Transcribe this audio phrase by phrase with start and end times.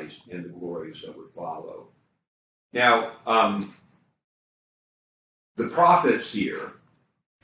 [0.00, 1.88] Christ and the glories that would follow.
[2.72, 3.74] Now, um,
[5.56, 6.72] the prophets here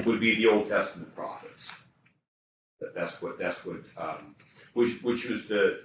[0.04, 1.70] would be the Old Testament prophets.
[2.94, 4.34] That's what that's what um,
[4.74, 5.80] which which was the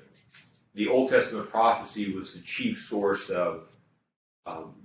[0.76, 3.64] the Old Testament prophecy was the chief source of
[4.46, 4.76] um,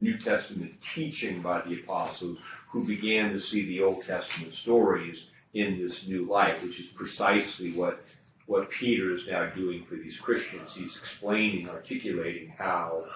[0.00, 2.38] New Testament teaching by the apostles
[2.68, 7.72] who began to see the Old Testament stories in this new light, which is precisely
[7.72, 8.04] what
[8.52, 10.74] what Peter is now doing for these Christians.
[10.74, 13.06] He's explaining, articulating how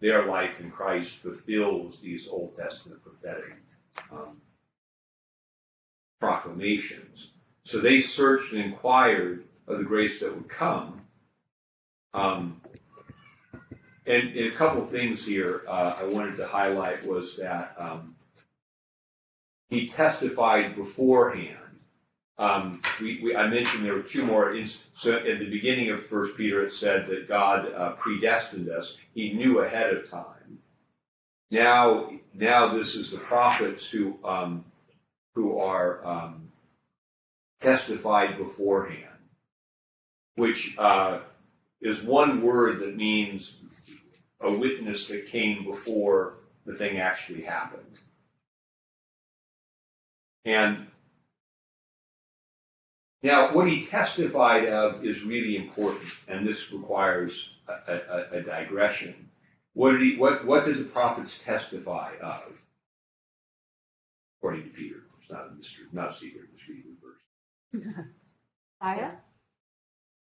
[0.00, 3.56] their life in Christ fulfills these Old Testament prophetic
[4.10, 4.40] um,
[6.18, 7.28] proclamations.
[7.64, 11.02] So they searched and inquired of the grace that would come.
[12.14, 12.62] Um,
[14.06, 18.16] and, and, a couple of things here uh, I wanted to highlight was that um,
[19.68, 21.65] he testified beforehand.
[22.38, 24.54] Um, we, we, I mentioned there were two more.
[24.54, 28.98] In, so at the beginning of First Peter, it said that God uh, predestined us.
[29.14, 30.58] He knew ahead of time.
[31.50, 34.64] Now, now this is the prophets who um,
[35.34, 36.50] who are um,
[37.60, 39.04] testified beforehand,
[40.34, 41.20] which uh,
[41.80, 43.56] is one word that means
[44.40, 46.34] a witness that came before
[46.66, 47.82] the thing actually happened.
[50.44, 50.86] And
[53.26, 59.28] now, what he testified of is really important, and this requires a, a, a digression.
[59.74, 60.16] What did he?
[60.16, 62.42] What what did the prophets testify of?
[64.38, 66.44] According to Peter, it's not a mystery, not a secret.
[66.56, 67.96] Just read the verse.
[68.80, 69.10] Messiah.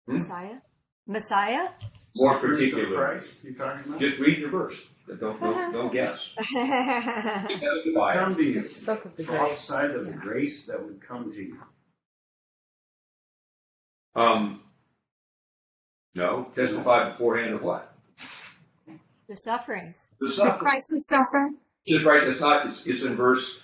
[0.06, 0.12] Hmm?
[0.12, 0.61] Messiah.
[1.08, 1.69] Messiah.
[2.14, 4.89] More Spirits of particular, Christ, you just read your verse.
[5.08, 6.34] Don't don't, don't guess.
[6.36, 7.95] He.
[7.95, 8.62] Come to you.
[8.69, 9.25] Spoke of the.
[9.25, 11.58] Prophesied of the grace that would come to you.
[14.14, 14.62] Um,
[16.14, 17.88] no, testified beforehand of what?
[19.28, 20.08] the sufferings.
[20.20, 20.58] The suffering.
[20.58, 21.50] Christ would suffer.
[21.86, 22.22] Just right.
[22.24, 22.66] It's not.
[22.66, 23.60] It's, it's in verse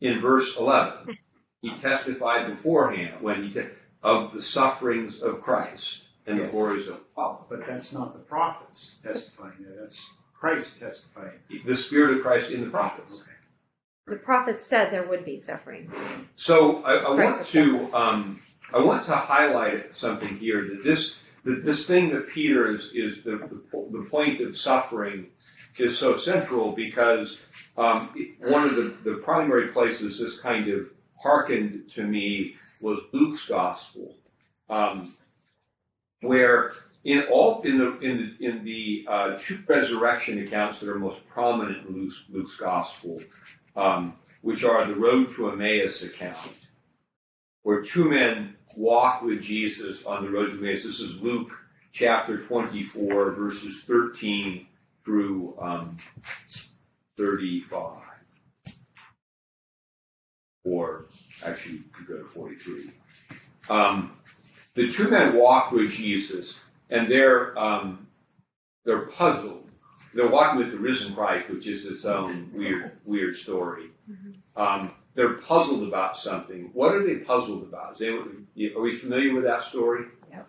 [0.00, 1.16] in verse eleven.
[1.62, 3.68] He testified beforehand when he te-
[4.02, 6.52] of the sufferings of Christ and the Yes.
[6.52, 7.46] glories of follow.
[7.48, 9.64] But that's not the prophets testifying.
[9.80, 11.38] That's Christ testifying.
[11.64, 13.22] The Spirit of Christ in the prophets.
[13.22, 13.30] Okay.
[14.06, 15.90] The prophets said there would be suffering.
[16.36, 18.40] So I, I want to um,
[18.72, 23.22] I want to highlight something here that this that this thing that Peter is is
[23.22, 25.26] the the, the point of suffering
[25.78, 27.38] is so central because
[27.76, 33.46] um, one of the, the primary places this kind of hearkened to me was Luke's
[33.46, 34.14] gospel,
[34.68, 35.12] um,
[36.20, 36.72] where
[37.04, 41.26] in all in the in the in the uh, two resurrection accounts that are most
[41.28, 43.20] prominent in Luke's, Luke's gospel,
[43.76, 46.54] um, which are the road to Emmaus account,
[47.68, 50.84] where two men walk with Jesus on the road to Emmaus.
[50.84, 51.50] This is Luke
[51.92, 54.66] chapter 24, verses 13
[55.04, 55.98] through um,
[57.18, 57.98] 35.
[60.64, 61.04] Or
[61.44, 62.90] actually, you could go to 43.
[63.68, 64.12] Um,
[64.72, 68.06] the two men walk with Jesus, and they're um,
[68.86, 69.68] they're puzzled.
[70.14, 73.90] They're walking with the risen Christ, which is its own weird weird story.
[74.56, 76.70] Um, they're puzzled about something.
[76.72, 77.94] What are they puzzled about?
[77.94, 78.46] Is anyone,
[78.76, 80.04] are we familiar with that story?
[80.30, 80.48] Yep.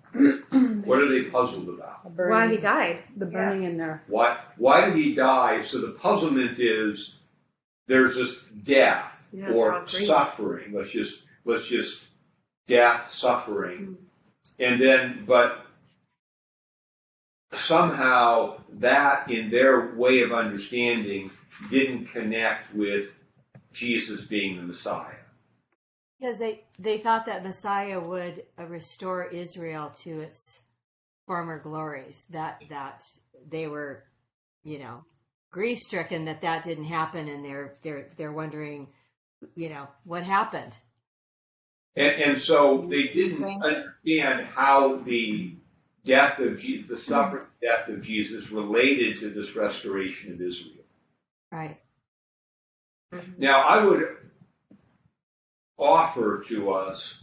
[0.86, 2.12] What are they puzzled about?
[2.16, 3.04] Why he died.
[3.18, 4.04] The burning in there.
[4.08, 5.62] Why, why did he die?
[5.62, 7.16] So the puzzlement is
[7.88, 10.08] there's this death Yeah, or it's all grief.
[10.08, 10.74] suffering.
[10.74, 12.04] Let's just let's just
[12.68, 13.98] death, suffering,
[14.58, 14.64] hmm.
[14.64, 15.66] and then but
[17.54, 21.30] somehow that in their way of understanding
[21.70, 23.19] didn't connect with
[23.74, 25.16] Jesus being the Messiah.
[26.20, 30.62] Because they, they thought that Messiah would uh, restore Israel to its
[31.26, 32.26] former glories.
[32.32, 33.04] That that
[33.50, 34.04] they were,
[34.64, 35.06] you know,
[35.52, 38.88] grief stricken that that didn't happen, and they're they're they're wondering,
[39.56, 40.78] you know, what happened.
[41.96, 45.56] And, and so they didn't understand how the
[46.06, 50.84] death of Je- the suffering death of Jesus related to this restoration of Israel.
[51.52, 51.80] Right.
[53.14, 53.42] Mm-hmm.
[53.42, 54.18] Now, I would
[55.78, 57.16] offer to us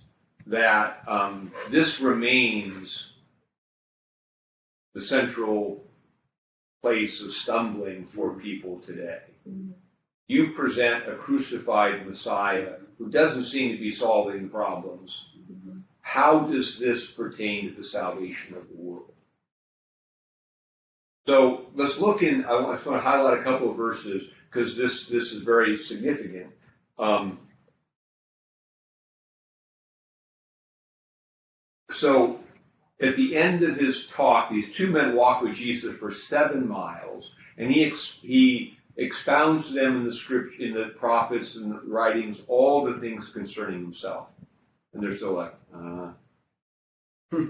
[0.46, 3.06] that um, this remains
[4.94, 5.84] the central
[6.82, 9.20] place of stumbling for people today.
[9.48, 9.72] Mm-hmm.
[10.28, 15.26] You present a crucified Messiah who doesn't seem to be solving the problems.
[15.52, 15.80] Mm-hmm.
[16.00, 19.12] How does this pertain to the salvation of the world?
[21.26, 22.44] So let's look in.
[22.44, 26.46] I just want to highlight a couple of verses because this this is very significant.
[26.98, 27.38] Um,
[31.90, 32.40] so
[33.00, 37.30] at the end of his talk, these two men walk with Jesus for seven miles,
[37.58, 41.80] and he ex- he expounds to them in the script, in the prophets and the
[41.80, 44.28] writings, all the things concerning himself,
[44.94, 46.12] and they're still like, uh.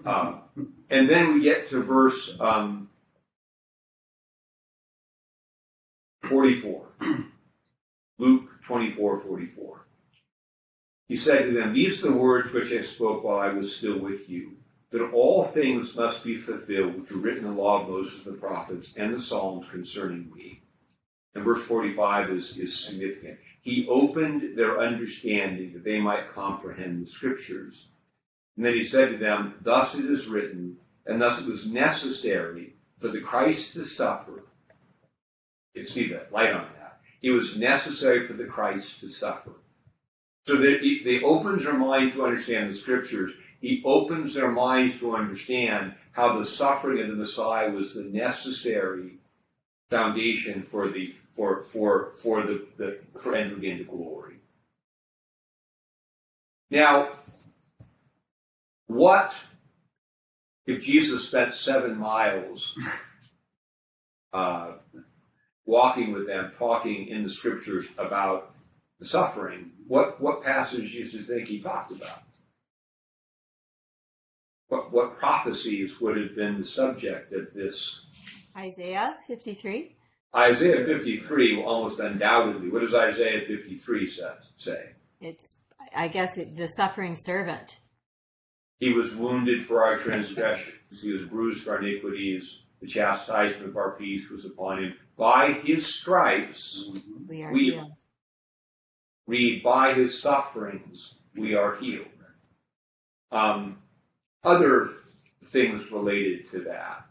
[0.04, 0.40] um,
[0.90, 2.88] and then we get to verse um,
[6.26, 6.86] forty-four,
[8.18, 9.86] Luke twenty-four, forty-four.
[11.08, 13.98] He said to them, These are the words which I spoke while I was still
[13.98, 14.56] with you
[14.90, 18.32] that all things must be fulfilled which are written in the law of Moses, the
[18.32, 20.62] prophets, and the Psalms concerning me.
[21.34, 23.38] And verse 45 is, is significant.
[23.60, 27.88] He opened their understanding that they might comprehend the scriptures.
[28.56, 32.72] And then he said to them, Thus it is written, and thus it was necessary
[32.98, 34.44] for the Christ to suffer.
[35.76, 37.00] Can see that, light on that.
[37.22, 39.52] It was necessary for the Christ to suffer.
[40.46, 44.98] So that he, they opens their mind to understand the scriptures he opens their minds
[44.98, 49.18] to understand how the suffering of the Messiah was the necessary
[49.90, 54.36] foundation for the for for for the, the for entering into glory.
[56.70, 57.10] Now,
[58.88, 59.34] what
[60.66, 62.76] if Jesus spent seven miles
[64.32, 64.72] uh,
[65.66, 68.54] walking with them, talking in the scriptures about
[68.98, 69.72] the suffering?
[69.86, 72.22] What what passages do you think he talked about?
[74.68, 78.00] what, what prophecies would have been the subject of this?
[78.56, 79.94] Isaiah 53.
[80.34, 82.68] Isaiah 53, almost undoubtedly.
[82.68, 84.06] What does Isaiah 53
[84.56, 84.90] say?
[85.20, 85.58] It's,
[85.94, 87.78] I guess, it, the suffering servant.
[88.78, 91.00] He was wounded for our transgressions.
[91.00, 92.58] He was bruised for our iniquities.
[92.80, 94.94] The chastisement of our peace was upon him.
[95.16, 96.84] By his stripes,
[97.26, 97.92] We are We- healed.
[99.26, 102.06] read, by his sufferings, we are healed.
[103.32, 103.82] Um,
[104.44, 104.90] other
[105.46, 107.08] things related to that.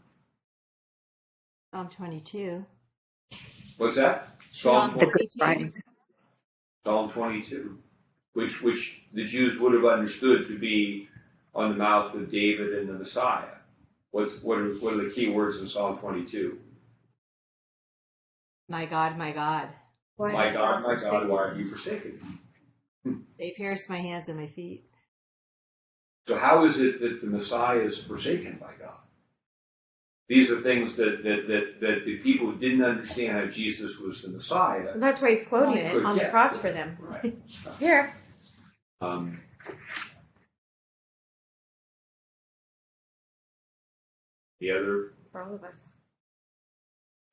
[1.74, 2.64] Psalm 22.
[3.76, 4.40] What's that?
[4.52, 5.72] Psalm, Psalm 22.
[6.84, 7.82] Psalm 22,
[8.32, 11.08] which, which the Jews would have understood to be
[11.54, 13.55] on the mouth of David and the Messiah.
[14.16, 16.56] What's, what, are, what are the key words in Psalm 22?
[18.66, 19.68] My God, my God.
[20.16, 22.18] Why My God, it my God, why are you forsaken?
[23.38, 24.86] They pierced my hands and my feet.
[26.26, 28.96] So how is it that the Messiah is forsaken by God?
[30.30, 34.22] These are things that, that, that, that the people who didn't understand how Jesus was
[34.22, 34.92] the Messiah.
[34.94, 36.96] And that's why he's quoting it Could on the cross for them.
[36.98, 37.36] Right.
[37.78, 38.14] Here.
[39.02, 39.42] Um,
[44.60, 45.98] the other For all of us.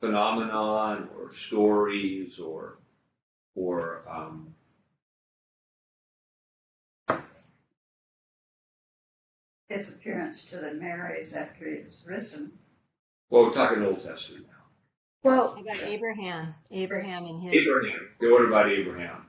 [0.01, 2.77] phenomenon or stories or
[3.55, 4.53] or um,
[9.69, 12.51] his appearance to the Marys after he was risen.
[13.29, 14.53] well, we're talking Old Testament now.
[15.23, 16.53] Well, How about Abraham?
[16.71, 18.09] Abraham and his Abraham.
[18.21, 19.25] Okay, what about Abraham?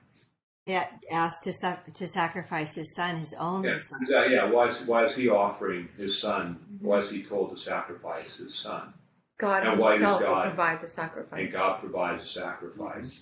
[0.66, 4.02] Yeah, asked to sac- to sacrifice his son, his only Yeah, son.
[4.02, 4.50] is that- yeah.
[4.50, 6.78] Why is, why is he offering his son?
[6.81, 8.94] Why is he told to sacrifice his son?
[9.38, 11.40] God And why does will God- provide the sacrifice.
[11.40, 13.20] And God provides a sacrifice.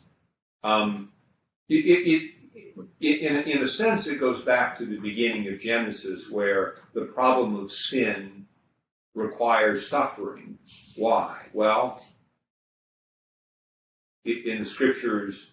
[0.63, 1.11] Um,
[1.69, 2.31] it, it,
[3.01, 7.07] it, in, in a sense, it goes back to the beginning of Genesis, where the
[7.07, 8.47] problem of sin
[9.15, 10.59] requires suffering.
[10.97, 11.39] Why?
[11.53, 12.05] Well,
[14.25, 15.53] in the scriptures,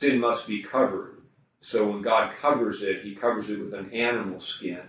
[0.00, 1.22] sin must be covered.
[1.60, 4.82] So when God covers it, He covers it with an animal skin,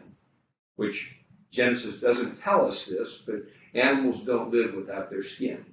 [0.76, 1.16] which
[1.52, 3.38] Genesis doesn't tell us this, but
[3.74, 5.66] animals don't live without their skin.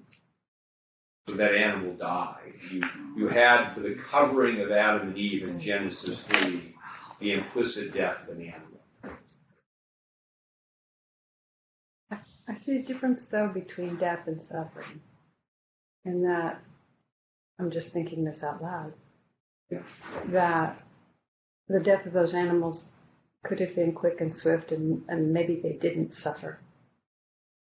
[1.28, 2.54] So that animal died.
[2.70, 2.82] You,
[3.16, 6.74] you had for the covering of Adam and Eve in Genesis 3
[7.20, 8.74] the implicit death of an animal.
[12.46, 15.00] I see a difference though between death and suffering.
[16.04, 16.60] In that,
[17.58, 18.92] I'm just thinking this out loud.
[20.26, 20.78] That
[21.68, 22.87] the death of those animals
[23.44, 26.59] could have been quick and swift and, and maybe they didn't suffer.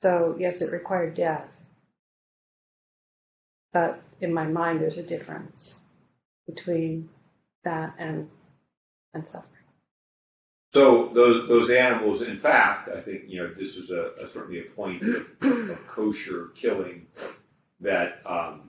[0.01, 1.69] So, yes, it required death.
[3.73, 5.79] But in my mind, there's a difference
[6.47, 7.09] between
[7.63, 8.29] that and,
[9.13, 9.59] and suffering.
[10.73, 14.59] So those those animals, in fact, I think you know this is a, a certainly
[14.59, 17.07] a point of, of kosher killing
[17.79, 18.68] that um,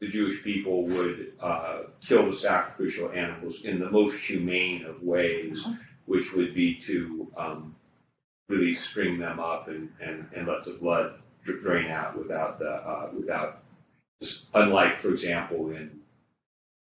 [0.00, 5.66] the Jewish people would uh, kill the sacrificial animals in the most humane of ways,
[6.06, 7.74] which would be to um,
[8.48, 13.10] really string them up and, and, and let the blood drain out without the uh,
[13.16, 13.62] without
[14.22, 15.90] just unlike, for example, in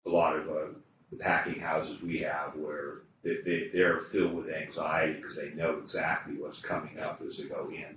[0.07, 0.67] a lot of uh,
[1.11, 5.79] the packing houses we have where They, they, they're filled with anxiety because they know
[5.83, 7.97] exactly what's coming up as they go in.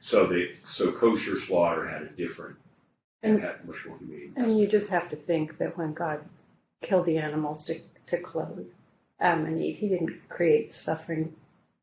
[0.00, 2.56] So they, so kosher slaughter had a different,
[3.24, 4.32] And- had much more humane.
[4.36, 6.20] And you just have to think that when God
[6.82, 7.78] killed the animals to,
[8.08, 8.66] to clothe
[9.20, 11.34] Adam and Eve, he didn't create suffering.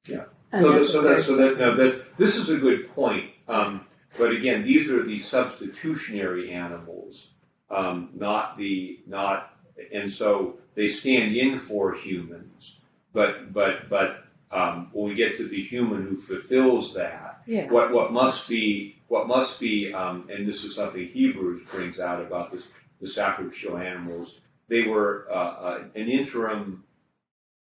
[0.07, 0.25] Yeah.
[0.53, 3.31] No, so that, so that, no, that, this is a good point.
[3.47, 3.85] Um,
[4.17, 7.31] but again, these are the substitutionary animals,
[7.69, 9.57] um, not the, not,
[9.93, 12.75] and so they stand in for humans.
[13.13, 17.71] But, but, but, um, when we get to the human who fulfills that, Yes.
[17.71, 22.21] what, what must be, what must be, um, and this is something Hebrews brings out
[22.21, 22.63] about this,
[23.01, 26.83] the sacrificial animals, they were, uh, uh, an interim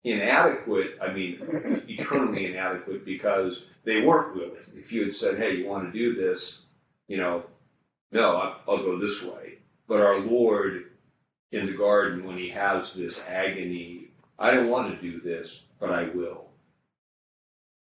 [0.03, 1.39] inadequate, I mean,
[1.87, 4.55] eternally inadequate because they weren't willing.
[4.75, 6.59] If you had said, hey, you want to do this,
[7.07, 7.43] you know,
[8.11, 9.59] no, I- I'll go this way.
[9.87, 10.91] But our Lord
[11.51, 15.91] in the garden, when he has this agony, I don't want to do this, but
[15.91, 16.45] I will.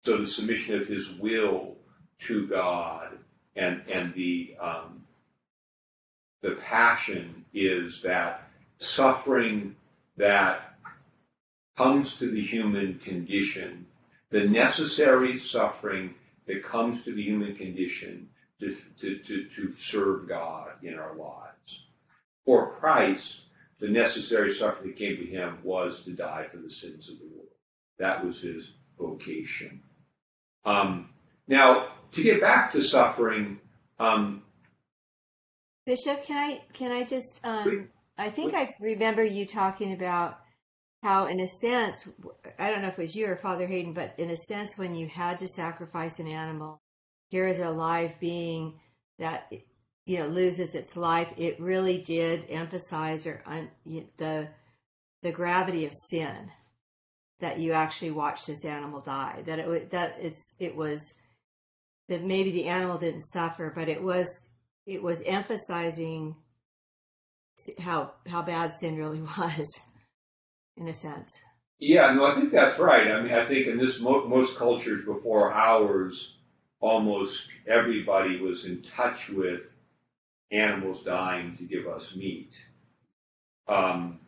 [0.04, 1.73] So the submission of his will
[2.20, 3.18] to God
[3.56, 5.04] and, and the, um,
[6.42, 9.76] the passion is that suffering
[10.16, 10.76] that
[11.76, 13.86] comes to the human condition,
[14.30, 16.14] the necessary suffering
[16.46, 18.28] that comes to the human condition
[18.60, 21.86] to, to, to, to serve God in our lives.
[22.44, 23.40] For Christ,
[23.80, 27.24] the necessary suffering that came to him was to die for the sins of the
[27.24, 27.48] world.
[27.98, 29.82] That was his vocation.
[30.64, 31.10] Um,
[31.48, 33.58] now, to get back to suffering,
[33.98, 34.42] um,
[35.86, 40.40] Bishop, can I can I just um I think I remember you talking about
[41.02, 42.08] how in a sense
[42.58, 44.94] I don't know if it was you or Father Hayden, but in a sense when
[44.94, 46.80] you had to sacrifice an animal,
[47.28, 48.80] here is a live being
[49.18, 49.52] that
[50.06, 54.48] you know loses its life, it really did emphasize or un, the
[55.22, 56.50] the gravity of sin
[57.40, 59.42] that you actually watched this animal die.
[59.44, 61.14] That it that it's it was
[62.08, 64.28] that maybe the animal didn't suffer, but it was
[64.86, 66.36] it was emphasizing
[67.80, 69.66] how how bad sin really was,
[70.76, 71.30] in a sense.
[71.78, 73.10] Yeah, no, I think that's right.
[73.10, 76.34] I mean, I think in this mo- most cultures before ours,
[76.80, 79.74] almost everybody was in touch with
[80.50, 82.64] animals dying to give us meat.
[83.66, 84.20] Um,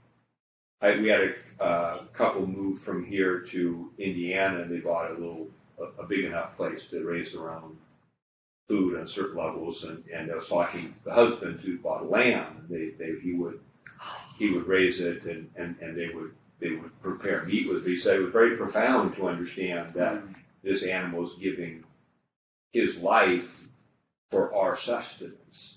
[0.81, 1.21] I, we had
[1.61, 6.07] a uh, couple move from here to Indiana, and they bought a little, a, a
[6.07, 7.77] big enough place to raise their own
[8.69, 9.85] food on certain levels.
[9.85, 12.67] And, and I was talking to the husband who bought a lamb.
[12.69, 13.61] They, they, he would,
[14.39, 17.87] he would raise it, and, and, and they would they would prepare meat with.
[17.87, 17.91] it.
[17.91, 20.23] He said it was very profound to understand that
[20.63, 21.85] this animal is giving
[22.73, 23.65] his life
[24.31, 25.77] for our sustenance.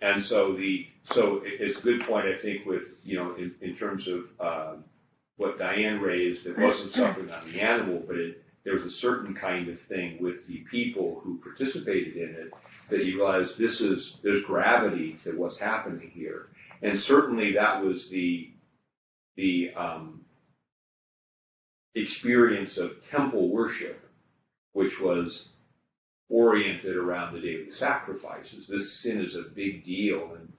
[0.00, 3.74] And so the so it's a good point I think with you know in, in
[3.76, 4.84] terms of um,
[5.36, 6.46] what Diane raised.
[6.46, 10.20] It wasn't suffering on the animal, but it, there was a certain kind of thing
[10.20, 12.52] with the people who participated in it
[12.90, 16.48] that you realize this is there's gravity to what's happening here,
[16.82, 18.50] and certainly that was the
[19.36, 20.20] the um,
[21.94, 24.04] experience of temple worship,
[24.72, 25.50] which was
[26.28, 28.66] oriented around the daily sacrifices.
[28.66, 30.52] This sin is a big deal, and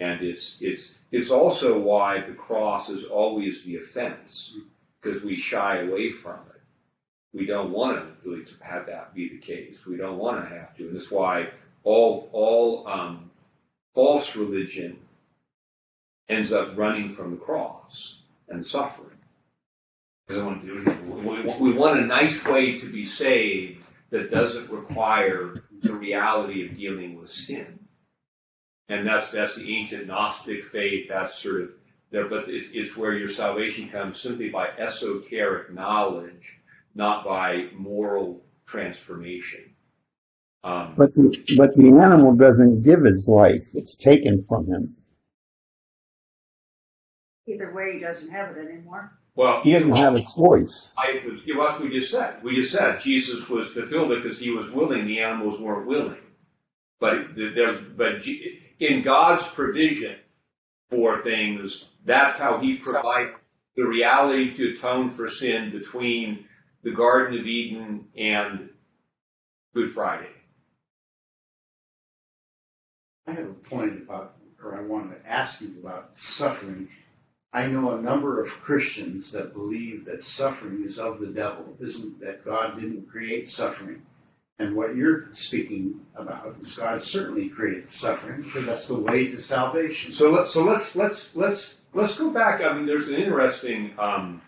[0.00, 4.56] and it's it's it's also why the cross is always the offense
[5.00, 6.57] because we shy away from it.
[7.34, 9.84] We don't want to really have that be the case.
[9.86, 11.48] We don't want to have to, and that's why
[11.84, 13.30] all all um,
[13.94, 14.98] false religion
[16.28, 19.16] ends up running from the cross and suffering.
[20.26, 20.62] Because.
[21.58, 27.18] We, want a nice way to be saved that doesn't require the reality of dealing
[27.18, 27.78] with sin.
[28.88, 31.08] And that's that's the ancient Gnostic faith.
[31.08, 31.70] That's sort of
[32.10, 36.57] there, but it's where your salvation comes simply by esoteric knowledge,
[36.98, 39.72] not by moral transformation.
[40.64, 43.64] Um, But the, but the animal doesn't give his life.
[43.72, 44.96] It's taken from him.
[47.46, 49.12] Either way, he doesn't have it anymore.
[49.36, 50.90] well, He doesn't have a choice.
[50.98, 52.42] I, yeah, well, what we just said.
[52.42, 55.06] We just said Jesus was fulfilled it because he was willing.
[55.06, 56.18] The animals weren't willing.
[57.00, 58.26] But there, but
[58.80, 60.16] in God's provision
[60.90, 63.38] for things, that's how He provides
[63.76, 66.44] the reality to atone for sin between
[66.82, 68.70] the Garden of Eden and
[69.74, 70.28] Good Friday.
[73.26, 76.88] I have a point about, or I want to ask you about suffering.
[77.52, 82.20] I know a number of Christians that believe that suffering is of the devil, isn't
[82.20, 84.02] that God didn't create suffering.
[84.58, 89.40] And what you're speaking about is God certainly created suffering because that's the way to
[89.40, 90.12] salvation.
[90.12, 92.60] So let so let's let's let's let's go back.
[92.60, 94.42] I mean, there's an interesting um,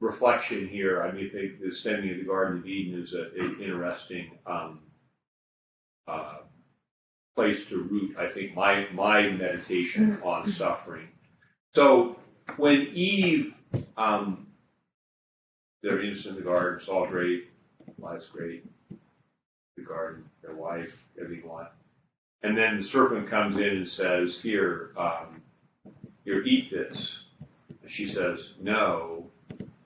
[0.00, 1.02] reflection here.
[1.02, 4.38] I mean, I think the spending of the Garden of Eden is a- an interesting
[4.46, 4.80] um,
[6.06, 6.38] uh,
[7.36, 8.16] place to root.
[8.18, 11.08] I think my my meditation on suffering.
[11.74, 12.18] So
[12.56, 13.56] when Eve,
[13.96, 14.46] um,
[15.82, 17.50] they're innocent in the garden, it's all great,
[17.98, 18.64] life's great,
[19.76, 21.68] the garden, their wife, everything you want.
[22.42, 25.42] And then the serpent comes in and says, "Here, um,
[26.24, 27.24] here, eat this."
[27.82, 29.29] And she says, "No."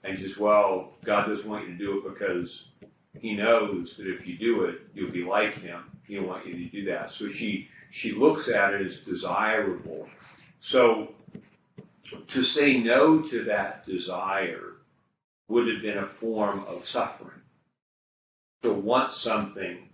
[0.05, 2.69] And she says, "Well, God doesn't want you to do it because
[3.19, 5.85] He knows that if you do it, you'll be like Him.
[6.07, 10.09] He don't want you to do that." So she she looks at it as desirable.
[10.61, 11.15] So
[12.29, 14.75] to say no to that desire
[15.49, 17.41] would have been a form of suffering.
[18.63, 19.89] To want something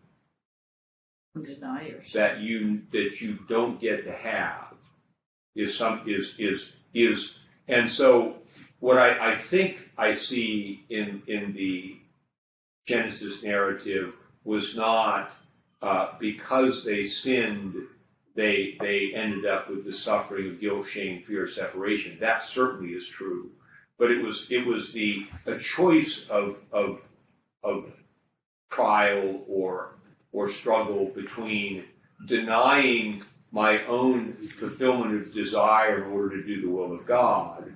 [1.34, 2.12] yourself.
[2.12, 4.74] that you that you don't get to have
[5.54, 7.38] is some is is is
[7.68, 8.36] and so
[8.80, 11.98] what I, I think I see in in the
[12.86, 14.14] Genesis narrative
[14.44, 15.32] was not
[15.82, 17.74] uh, because they sinned
[18.34, 22.16] they they ended up with the suffering of guilt, shame, fear, separation.
[22.18, 23.50] That certainly is true.
[23.98, 27.06] But it was it was the a choice of of
[27.62, 27.92] of
[28.70, 29.96] trial or
[30.32, 31.84] or struggle between
[32.26, 37.70] denying my own fulfillment of desire in order to do the will of God,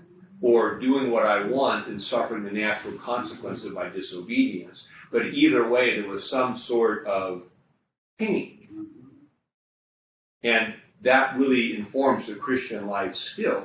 [0.44, 4.88] or doing what I want and suffering the natural consequence of my disobedience.
[5.10, 7.44] But either way, there was some sort of
[8.18, 8.68] pain.
[10.42, 13.64] And that really informs the Christian life still.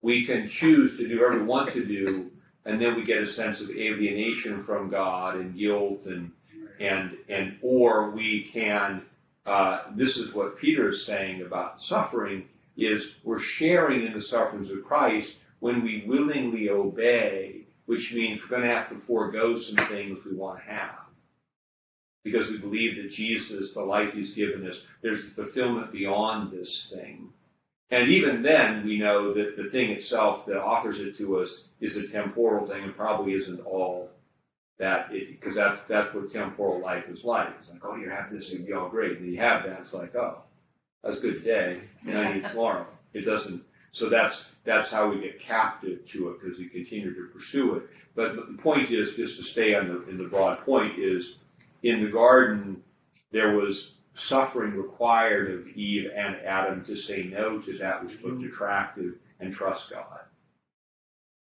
[0.00, 2.30] We can choose to do whatever we want to do,
[2.64, 6.30] and then we get a sense of alienation from God and guilt and
[6.78, 9.02] and and or we can
[9.44, 14.70] uh, this is what Peter is saying about suffering is we're sharing in the sufferings
[14.70, 19.76] of Christ when we willingly obey, which means we're going to have to forego some
[19.88, 20.98] things we want to have.
[22.24, 27.30] Because we believe that Jesus, the life he's given us, there's fulfillment beyond this thing.
[27.90, 31.96] And even then, we know that the thing itself that offers it to us is
[31.96, 34.10] a temporal thing and probably isn't all
[34.78, 37.48] that because that's that's what temporal life is like.
[37.58, 39.18] It's like, oh, you have this, it'd be all great.
[39.18, 40.42] And you have that, it's like, oh,
[41.02, 41.78] that's a good day.
[42.06, 42.86] And I need tomorrow.
[43.12, 43.62] It doesn't.
[43.92, 47.84] So that's that's how we get captive to it because we continue to pursue it.
[48.14, 51.36] But the point is, just to stay on the in the broad point is,
[51.82, 52.82] in the garden,
[53.30, 58.38] there was suffering required of Eve and Adam to say no to that which looked
[58.38, 58.48] mm-hmm.
[58.48, 60.20] attractive and trust God.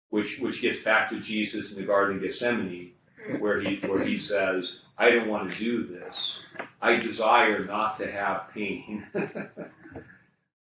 [0.10, 3.40] Which which gets back to Jesus in the Garden of Gethsemane mm-hmm.
[3.40, 6.38] where he where he says, I don't want to do this.
[6.82, 9.06] I desire not to have pain.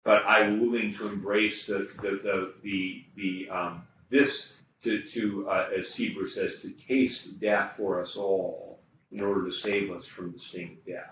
[0.04, 5.68] but I'm willing to embrace the the the the, the um, this to to uh,
[5.76, 10.32] as Hebrews says to taste death for us all in order to save us from
[10.32, 11.10] the sting of death.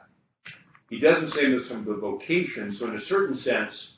[0.88, 3.94] He doesn't save us from the vocation, so in a certain sense,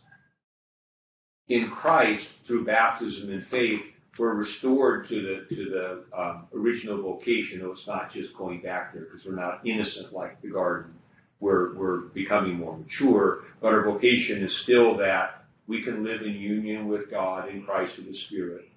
[1.48, 7.60] in Christ through baptism and faith, we're restored to the to the um, original vocation.
[7.60, 10.94] Though it's not just going back there because we're not innocent like the garden.
[11.42, 16.34] We're we're becoming more mature, but our vocation is still that we can live in
[16.34, 18.68] union with God in Christ with the Spirit,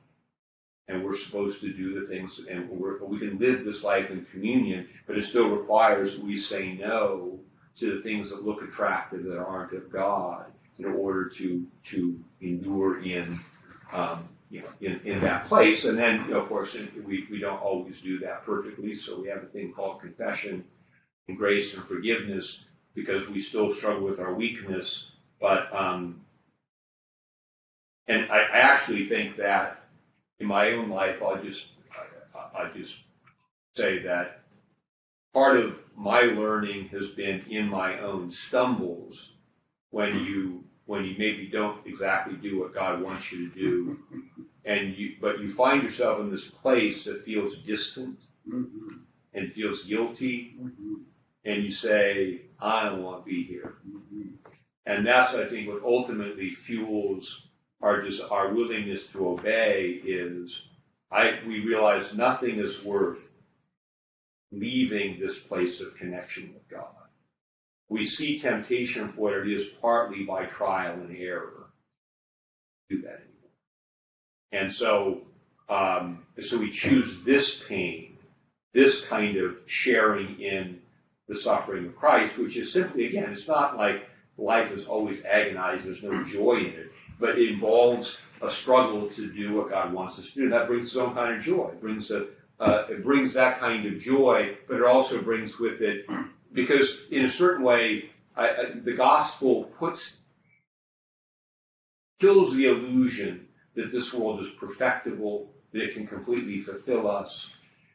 [0.87, 4.87] and we're supposed to do the things, and we can live this life in communion.
[5.05, 7.39] But it still requires we say no
[7.75, 10.47] to the things that look attractive that aren't of God
[10.79, 13.39] in order to to endure in.
[13.93, 15.85] Um, you know, in, in that place.
[15.85, 18.93] And then, you know, of course, we, we don't always do that perfectly.
[18.93, 20.63] So we have a thing called confession
[21.27, 25.11] and grace and forgiveness because we still struggle with our weakness.
[25.39, 26.21] But, um,
[28.07, 29.85] and I, I actually think that
[30.39, 31.67] in my own life, I'll just,
[32.55, 32.99] I, I just
[33.75, 34.39] say that
[35.33, 39.33] part of my learning has been in my own stumbles
[39.91, 43.99] when you when you maybe don't exactly do what God wants you to do,
[44.65, 48.99] and you but you find yourself in this place that feels distant Mhm.
[49.33, 51.03] and feels guilty, Mhm.
[51.45, 54.37] And you say, "I don't want to be here," Mhm.
[54.85, 57.47] and that's I think what ultimately fuels
[57.81, 60.67] our des- our willingness to obey is
[61.11, 63.35] I we realize nothing is worth
[64.51, 66.95] leaving this place of connection with God
[67.89, 71.67] we see temptation for what it is partly by trial and error.
[72.89, 73.51] Do that anymore.
[74.51, 75.27] And so,
[75.69, 78.17] um, so we choose this pain,
[78.73, 80.81] this kind of sharing in
[81.27, 84.07] the suffering of Christ, which is simply, again, it's not like
[84.37, 89.31] life is always agonized, there's no joy in it, but it involves a struggle to
[89.31, 90.49] do what God wants us to do.
[90.49, 91.69] That brings its own kind of joy.
[91.69, 92.27] It brings a,
[92.59, 96.05] uh, it brings that kind of joy, but it also brings with it,
[96.53, 100.17] because in a certain way, I, I, the gospel puts,
[102.19, 107.49] kills the illusion that this world is perfectible, that it can completely fulfill us.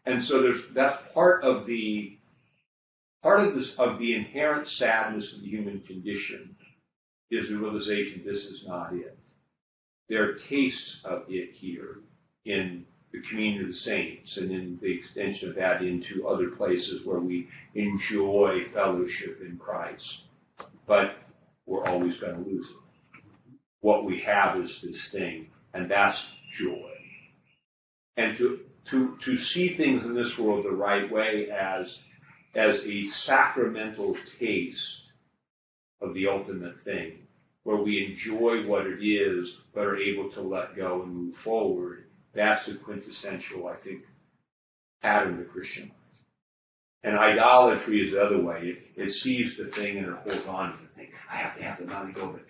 [0.07, 2.19] And so there's, that's part of the,
[3.23, 6.57] part of this, of the inherent sadness of the human condition
[7.31, 9.17] is the realization this is not it.
[10.09, 11.99] There are tastes of it here
[12.45, 17.05] in the communion of the saints and in the extension of that into other places
[17.05, 20.23] where we enjoy fellowship in Christ.
[20.87, 21.17] But
[21.67, 22.77] we're always going to lose it.
[23.81, 26.91] What we have is this thing, and that's joy.
[28.17, 31.99] And to, to, to see things in this world the right way as,
[32.55, 35.03] as a sacramental taste
[36.01, 37.19] of the ultimate thing,
[37.63, 42.05] where we enjoy what it is, but are able to let go and move forward,
[42.33, 44.03] that's the quintessential, I think,
[45.03, 46.25] pattern of the Christian life.
[47.03, 48.77] And idolatry is the other way.
[48.97, 51.09] It, it sees the thing and it holds on to the thing.
[51.31, 52.47] I have to have the money go it.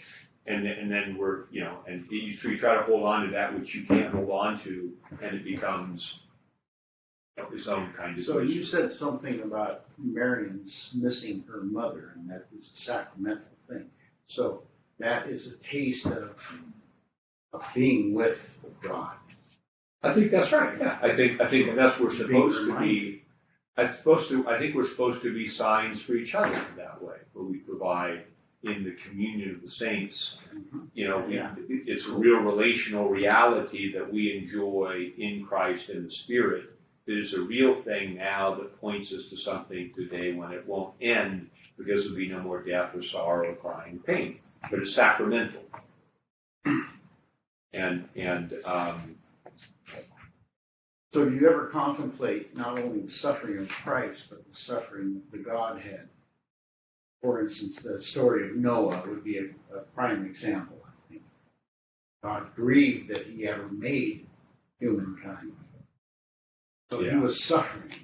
[0.46, 3.54] And, and then we're, you know, and you, you try to hold on to that
[3.56, 6.20] which you can't hold on to, and it becomes
[7.50, 12.28] you know, its kind of So you said something about Marion's missing her mother, and
[12.30, 13.86] that is a sacramental thing.
[14.26, 14.62] So
[14.98, 16.40] that is a taste of,
[17.52, 19.14] of being with God.
[20.02, 20.78] I think that's right.
[20.78, 23.22] Yeah, I think I think that's we're supposed to be.
[23.76, 24.48] I'm supposed to.
[24.48, 27.58] I think we're supposed to be signs for each other in that way, where we
[27.58, 28.24] provide
[28.62, 30.36] in the communion of the saints.
[30.54, 30.78] Mm-hmm.
[30.94, 31.54] You know, we, Yeah.
[31.68, 36.70] it's a real relational reality that we enjoy in Christ and the Spirit.
[37.06, 41.50] Is a real thing now that points us to something today when it won't end
[41.76, 44.38] because there'll be no more death or sorrow, or crying, pain.
[44.70, 45.62] But it's sacramental.
[47.72, 49.16] And and um,
[51.12, 55.32] So do you ever contemplate not only the suffering of Christ, but the suffering of
[55.32, 56.08] the Godhead?
[57.22, 59.44] For instance, the story of Noah would be a,
[59.76, 61.22] a prime example, I think.
[62.22, 64.26] God grieved that he ever made
[64.78, 65.52] humankind.
[66.90, 67.18] So he Yeah.
[67.18, 67.94] was suffering,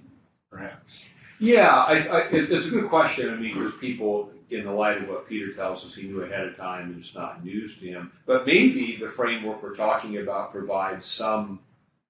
[0.50, 1.06] perhaps.
[1.38, 3.30] Yeah, I, I, it's a good question.
[3.30, 6.46] I mean, because people, in the light of what Peter tells us, he knew ahead
[6.46, 8.12] of time and it's not news to him.
[8.26, 11.60] But maybe the framework we're talking about provides some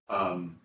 [0.09, 0.61] um,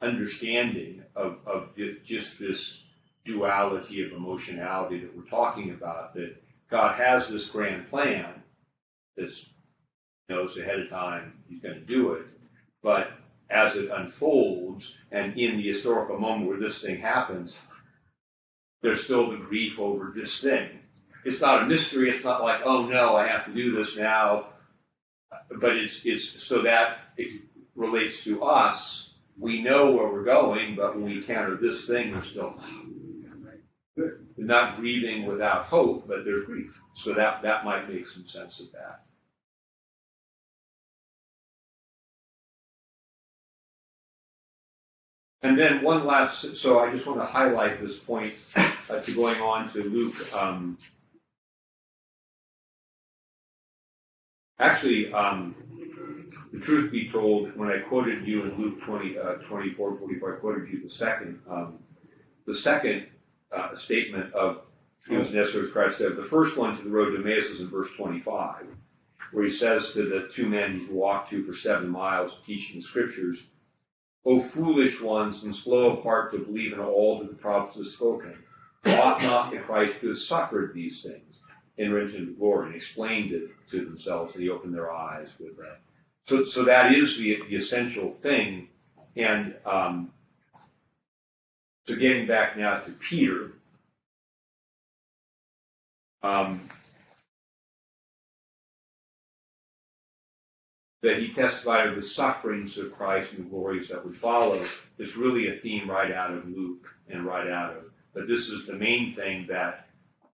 [0.00, 2.78] understanding of, of the, just this
[3.24, 6.14] duality of emotionality that we're talking about.
[6.14, 6.34] That
[6.70, 8.42] God has this grand plan
[9.16, 9.30] that
[10.28, 12.26] knows ahead of time he's going to do it,
[12.82, 13.10] but
[13.50, 17.58] as it unfolds and in the historical moment where this thing happens,
[18.82, 20.68] there's still the grief over this thing.
[21.24, 22.10] It's not a mystery.
[22.10, 24.46] It's not like, oh no, I have to do this now.
[25.60, 27.42] But it's, it's so that it
[27.74, 29.10] relates to us.
[29.38, 32.58] We know where we're going, but when we encounter this thing, we're still
[34.36, 36.80] not grieving without hope, but there's grief.
[36.94, 39.02] So that, that might make some sense of that.
[45.42, 49.40] And then one last, so I just want to highlight this point uh, to going
[49.40, 50.34] on to Luke.
[50.34, 50.76] Um,
[54.58, 55.54] actually, um,
[56.52, 60.38] the truth be told, when I quoted you in Luke 20, uh, 24, 44, I
[60.38, 61.78] quoted you the second, um,
[62.46, 63.06] the second
[63.50, 64.62] uh, statement of
[65.08, 66.16] he was necessary as Christ said.
[66.16, 68.66] The first one to the road to Emmaus is in verse 25,
[69.32, 72.86] where he says to the two men he's walked to for seven miles, teaching the
[72.86, 73.46] scriptures,
[74.24, 77.86] O foolish ones and slow of heart to believe in all that the prophets have
[77.86, 78.36] spoken.
[78.84, 81.38] Ought not the Christ to have suffered these things
[81.78, 85.56] and entered into glory and explained it to themselves and he opened their eyes with
[85.56, 85.80] that.
[86.26, 88.68] So, so that is the, the essential thing.
[89.16, 90.12] And um,
[91.86, 93.52] so getting back now to Peter,
[96.22, 96.68] um,
[101.02, 104.62] that he testified of the sufferings of Christ and the glories that would follow
[104.98, 107.90] is really a theme right out of Luke and right out of.
[108.12, 109.88] But this is the main thing that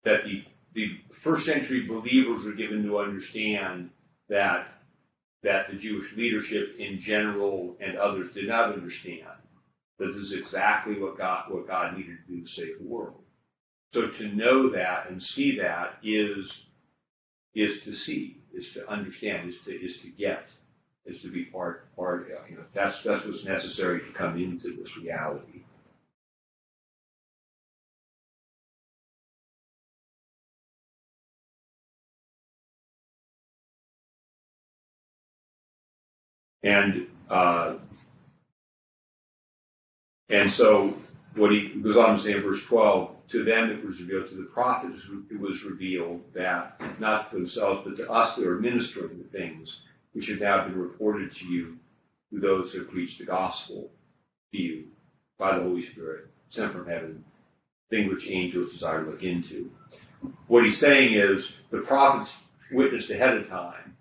[0.04, 3.90] that the the first century believers were given to understand
[4.28, 4.68] that
[5.42, 9.28] that the Jewish leadership in general and others did not understand.
[9.98, 13.20] That this is exactly what God what God needed to do to save the world.
[13.92, 16.64] So to know that and see that is
[17.54, 20.48] is to see, is to understand, is to is to get,
[21.06, 22.30] is to be part part.
[22.32, 25.62] Uh, you know, that's that's what's necessary to come into this reality.
[36.62, 37.76] And uh,
[40.30, 40.94] and so
[41.36, 44.36] what he goes on to say in verse twelve to them it was revealed, to
[44.36, 49.18] the prophets it was revealed that, not to themselves, but to us that are ministering
[49.18, 49.80] the things
[50.12, 51.78] which have now been reported to you
[52.30, 53.90] through those who have preached the gospel
[54.52, 54.84] to you
[55.38, 57.24] by the Holy Spirit, sent from heaven,
[57.90, 59.70] thing which angels desire to look into.
[60.46, 62.38] What he's saying is the prophets
[62.70, 63.96] witnessed ahead of time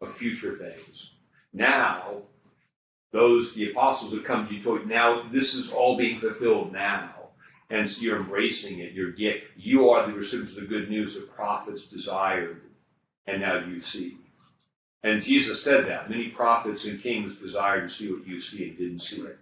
[0.00, 1.10] of future things.
[1.52, 2.22] Now,
[3.12, 7.14] those, the apostles have come to you, told now this is all being fulfilled now.
[7.70, 8.92] And so you're embracing it.
[8.92, 12.62] You're get, you are the recipients of the good news the prophets desired,
[13.26, 14.16] and now you see.
[15.02, 16.10] And Jesus said that.
[16.10, 19.38] Many prophets and kings desired to see what you see and didn't see it.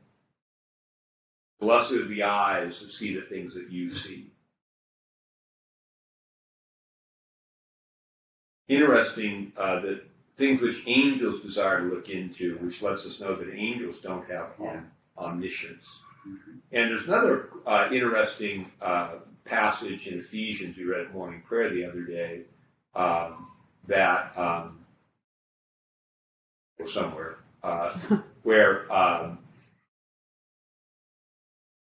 [1.60, 4.26] Blessed are the eyes that see the things that you see.
[8.68, 10.02] Interesting uh, that
[10.36, 14.50] things which angels desire to look into, which lets us know that angels don't have
[14.60, 16.02] om- omniscience.
[16.72, 21.84] And there's another uh, interesting uh, passage in Ephesians we read at morning prayer the
[21.84, 22.42] other day
[22.94, 23.46] um,
[23.86, 24.80] that, um,
[26.78, 27.96] or somewhere, uh,
[28.42, 29.38] where um,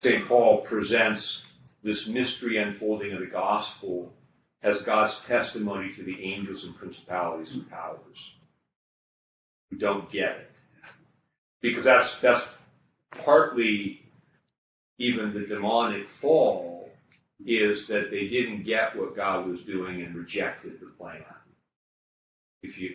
[0.03, 0.27] St.
[0.29, 1.43] Paul presents
[1.83, 4.13] this mystery unfolding of the gospel
[4.63, 8.33] as God's testimony to the angels and principalities and powers
[9.71, 10.51] who don't get it.
[11.61, 12.45] Because that's, that's
[13.11, 14.04] partly
[14.99, 16.91] even the demonic fall
[17.45, 21.25] is that they didn't get what God was doing and rejected the plan.
[22.63, 22.95] If you,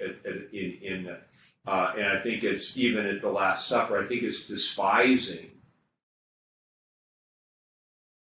[0.51, 1.17] in, in,
[1.67, 5.51] uh, and I think it's even at the Last Supper, I think it's despising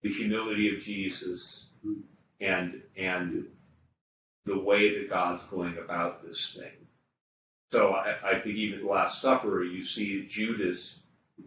[0.02, 1.68] the humility of Jesus
[2.42, 3.46] and and
[4.46, 6.72] the way that God's going about this thing.
[7.72, 11.02] So I, I think even the Last Supper, you see Judas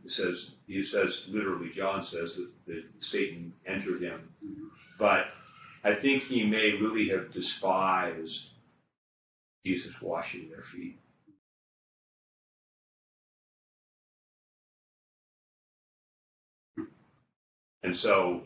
[0.06, 4.28] says he says literally John says that, that Satan entered him,
[4.98, 5.26] but
[5.84, 8.50] I think he may really have despised
[9.64, 10.98] Jesus washing their feet.
[17.82, 18.42] And so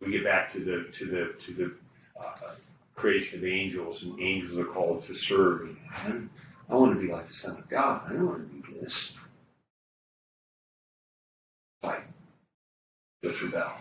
[0.00, 1.74] we get back to the to the to the
[2.20, 2.54] uh,
[2.94, 5.76] creation of angels, and angels are called to serve.
[6.68, 8.04] I want to be like the Son of God.
[8.06, 9.12] I don't want to be this.
[11.82, 12.04] Fight.
[13.24, 13.72] Let's rebel.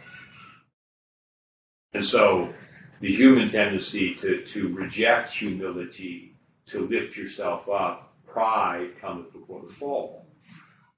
[1.93, 2.53] And so
[3.01, 6.33] the human tendency to, to reject humility,
[6.67, 10.25] to lift yourself up, pride cometh before the fall.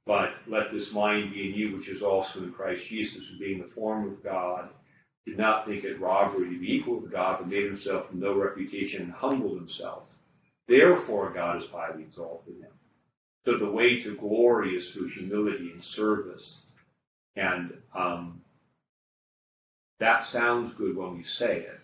[0.05, 3.60] But let this mind be in you, which is also in Christ Jesus, who being
[3.60, 4.69] the form of God,
[5.25, 9.01] did not think it robbery to be equal to God, but made himself no reputation
[9.01, 10.15] and humbled himself.
[10.67, 12.71] Therefore, God has highly exalted him.
[13.45, 16.64] So the way to glory is through humility and service.
[17.35, 18.41] And um,
[19.99, 21.79] that sounds good when we say it,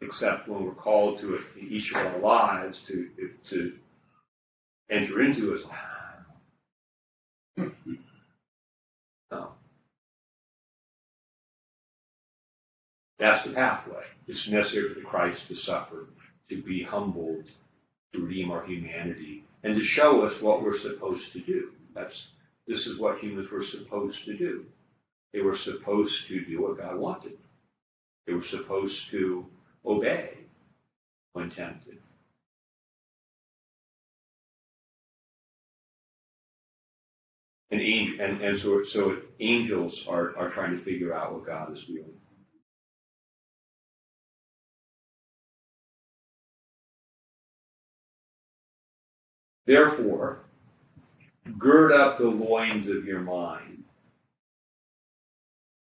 [0.00, 3.10] except when we're called to it in each of our lives to
[3.44, 3.76] to
[4.90, 5.64] enter into it.
[13.24, 14.02] That's the pathway.
[14.26, 16.08] It's necessary for the Christ to suffer,
[16.50, 17.44] to be humbled,
[18.12, 21.72] to redeem our humanity, and to show us what we're supposed to do.
[21.94, 22.28] That's
[22.66, 24.66] this is what humans were supposed to do.
[25.32, 27.38] They were supposed to do what God wanted.
[28.26, 29.46] They were supposed to
[29.84, 30.38] obey
[31.32, 31.98] when tempted.
[37.70, 41.72] And, angel, and, and so, so angels are, are trying to figure out what God
[41.76, 42.12] is doing.
[49.66, 50.43] Therefore,
[51.58, 53.84] gird up the loins of your mind.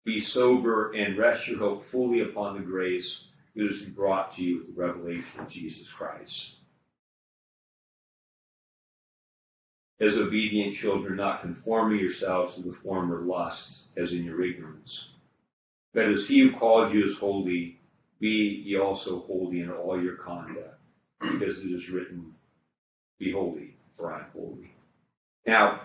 [0.05, 4.57] Be sober and rest your hope fully upon the grace that is brought to you
[4.57, 6.51] with the revelation of Jesus Christ.
[9.99, 15.09] As obedient children, not conforming yourselves to the former lusts as in your ignorance.
[15.93, 17.79] But as he who called you is holy,
[18.19, 20.79] be ye also holy in all your conduct,
[21.19, 22.35] because it is written,
[23.17, 24.76] Be holy, for I am holy.
[25.47, 25.79] Now,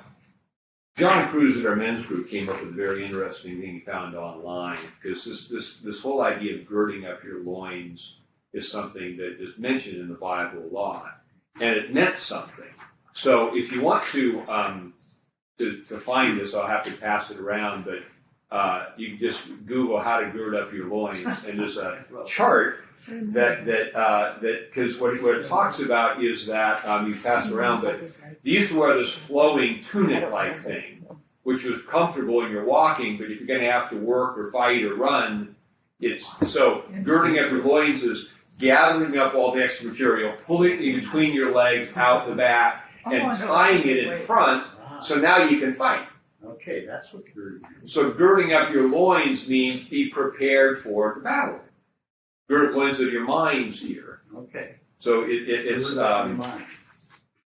[0.97, 4.17] John Cruz at our men's group came up with a very interesting thing he found
[4.17, 8.17] online, because this, this, this whole idea of girding up your loins
[8.53, 11.23] is something that is mentioned in the Bible a lot,
[11.61, 12.67] and it meant something.
[13.15, 14.95] So if you want to, um,
[15.59, 18.01] to, to find this, I'll have to pass it around, but
[18.55, 22.81] uh, you can just Google how to gird up your loins, and there's a chart
[23.09, 27.51] that that uh, that because what, what it talks about is that um, you pass
[27.51, 28.01] around, but
[28.43, 31.05] they used to wear this flowing tunic-like thing,
[31.43, 34.51] which was comfortable when you're walking, but if you're going to have to work or
[34.51, 35.55] fight or run,
[36.01, 40.81] it's so girding up your loins is gathering up all the extra material, pulling it
[40.81, 44.67] in between your legs out the back, and tying it in front,
[45.01, 46.07] so now you can fight.
[46.45, 47.67] Okay, that's what girding.
[47.87, 51.61] So girding up your loins means be prepared for the battle.
[52.53, 54.21] Gird up loins of your minds here.
[54.37, 54.75] Okay.
[54.99, 56.65] So it, it, it's Gird up your um,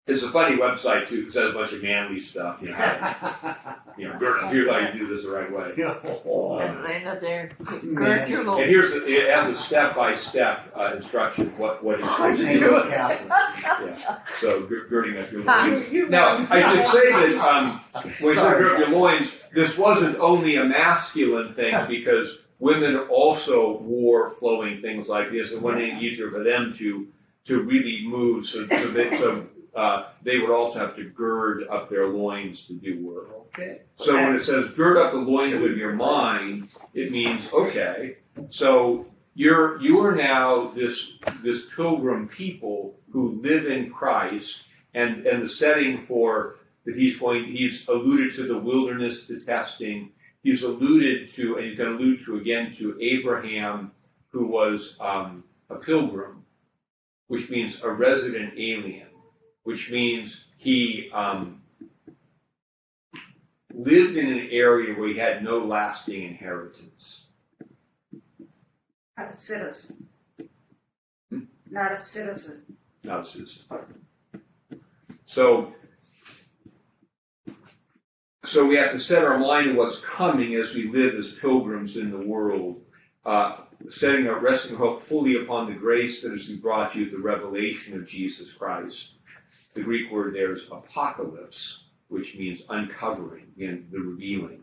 [0.08, 2.62] it's a funny website too because it has a bunch of manly stuff.
[2.62, 4.50] You know, how, you know, gird up.
[4.50, 5.74] Here's how you do this the right way.
[5.76, 7.50] And then uh, there,
[7.94, 8.56] gird your And little.
[8.56, 12.90] here's the, it has a step by step instruction what what I it think is.
[12.90, 14.18] Yeah.
[14.40, 16.10] So girding up your loins.
[16.10, 17.80] Now I should say that um,
[18.20, 23.78] when you gird up your loins, this wasn't only a masculine thing because women also
[23.78, 25.52] wore flowing things like this.
[25.52, 27.08] It wasn't any easier for them to
[27.46, 28.46] to really move.
[28.46, 32.74] So so they, so uh, they would also have to gird up their loins to
[32.74, 33.30] do work.
[33.54, 33.82] Okay.
[33.96, 38.16] So when it says gird up the loins of your mind, it means okay.
[38.50, 44.62] So you're you are now this this pilgrim people who live in Christ,
[44.94, 50.10] and and the setting for that he's going he's alluded to the wilderness, the testing.
[50.48, 53.92] He's alluded to, and he's going to allude to again to Abraham,
[54.28, 56.42] who was um, a pilgrim,
[57.26, 59.08] which means a resident alien,
[59.64, 61.60] which means he um,
[63.74, 67.26] lived in an area where he had no lasting inheritance.
[69.18, 70.08] Not a citizen.
[71.70, 72.62] Not a citizen.
[73.04, 73.64] not a citizen.
[75.26, 75.74] So,
[78.48, 81.98] so we have to set our mind on what's coming as we live as pilgrims
[81.98, 82.80] in the world,
[83.26, 83.58] uh,
[83.90, 88.06] setting our resting hope fully upon the grace that has brought you, the revelation of
[88.06, 89.10] Jesus Christ.
[89.74, 94.62] The Greek word there is apocalypse, which means uncovering, again, the revealing.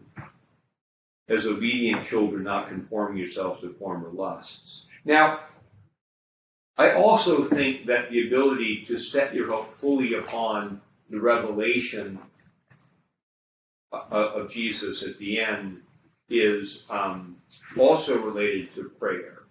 [1.29, 4.87] As obedient children, not conforming yourselves to former lusts.
[5.05, 5.41] Now,
[6.77, 12.19] I also think that the ability to set your hope fully upon the revelation
[14.11, 15.81] of, of Jesus at the end
[16.29, 17.37] is um,
[17.77, 19.43] also related to prayer.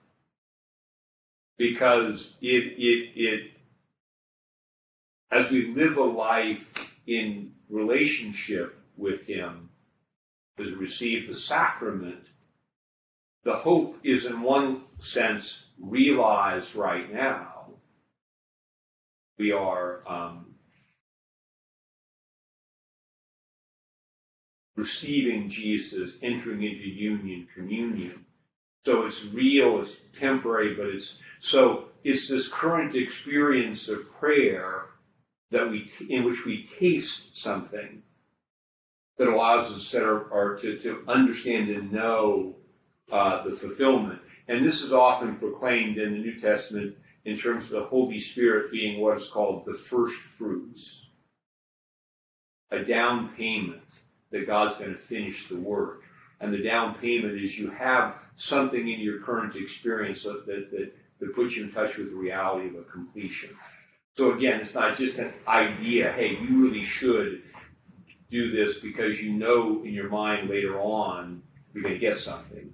[1.57, 3.51] Because it, it, it,
[5.31, 9.69] as we live a life in relationship with Him,
[10.59, 12.27] as we receive the sacrament,
[13.45, 17.71] the hope is in one sense realized right now.
[19.39, 20.54] We are um,
[24.77, 28.25] receiving Jesus, entering into union, communion.
[28.85, 34.87] So it's real, it's temporary, but it's so it's this current experience of prayer
[35.51, 38.03] that we in which we taste something
[39.17, 42.57] that allows us to our, our to, to understand and know
[43.13, 44.21] uh, the fulfillment.
[44.49, 48.71] And this is often proclaimed in the New Testament in terms of the Holy Spirit
[48.71, 51.09] being what is called the first fruits,
[52.71, 54.04] a down payment
[54.35, 56.03] that God's going to finish the work.
[56.41, 61.35] And the down payment is you have something in your current experience that, that, that,
[61.35, 63.49] puts you in touch with the reality of a completion.
[64.17, 67.43] So again, it's not just an idea, hey, you really should
[68.29, 71.41] do this because you know in your mind later on
[71.73, 72.73] you're going to get something.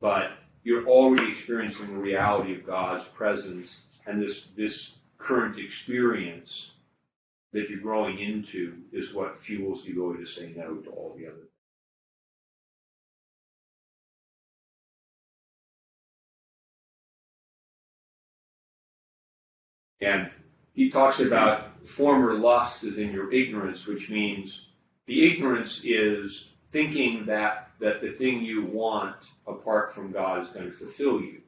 [0.00, 0.30] But
[0.62, 6.72] you're already experiencing the reality of God's presence and this, this current experience
[7.52, 11.26] that you're growing into is what fuels the ability to say no to all the
[11.26, 11.48] other.
[20.00, 20.30] And
[20.74, 24.68] he talks about former lust is in your ignorance, which means
[25.06, 30.66] the ignorance is thinking that, that the thing you want apart from God is going
[30.66, 31.40] to fulfill you.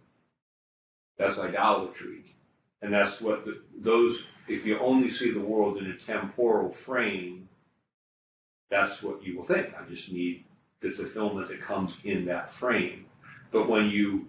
[1.19, 2.25] That's idolatry.
[2.83, 7.49] And that's what the, those, if you only see the world in a temporal frame,
[8.71, 9.75] that's what you will think.
[9.75, 10.45] I just need
[10.81, 13.07] the fulfillment that comes in that frame.
[13.51, 14.27] But when you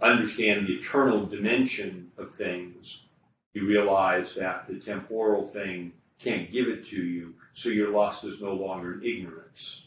[0.00, 3.02] understand the eternal dimension of things,
[3.54, 8.40] you realize that the temporal thing can't give it to you, so your lust is
[8.40, 9.84] no longer in ignorance.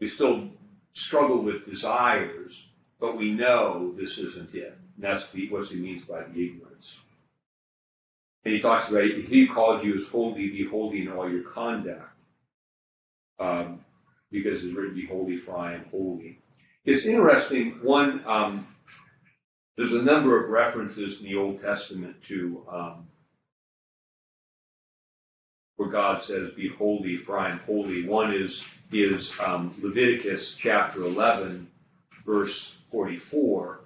[0.00, 0.50] We still
[0.92, 2.66] struggle with desires,
[3.00, 4.76] but we know this isn't it.
[4.96, 7.00] And that's what he means by the ignorance.
[8.44, 12.10] And he talks about he called you as holy, be holy in all your conduct.
[13.38, 13.80] Um,
[14.30, 16.38] because it's written, be holy, for I am holy.
[16.84, 18.66] It's interesting, one, um,
[19.76, 23.08] there's a number of references in the Old Testament to um,
[25.76, 28.06] where God says, be holy, for I am holy.
[28.06, 31.68] One is, is um, Leviticus chapter 11,
[32.24, 33.83] verse 44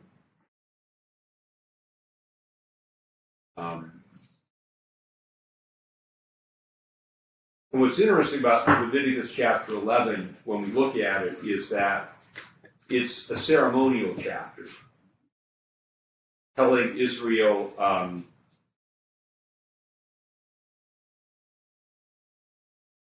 [7.73, 12.17] and what's interesting about Leviticus chapter eleven, when we look at it, is that
[12.89, 14.67] it's a ceremonial chapter
[16.57, 18.27] telling Israel um,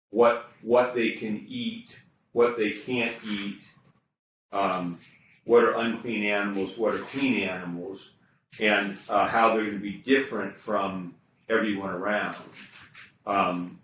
[0.10, 1.97] what what they can eat,
[2.34, 3.62] what they can't eat,
[4.52, 5.00] um,
[5.45, 8.10] what are unclean animals, what are clean animals,
[8.60, 11.14] and uh, how they're going to be different from
[11.50, 12.36] everyone around.
[13.26, 13.79] Um,